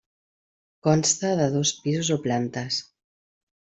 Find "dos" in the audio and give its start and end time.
1.59-1.69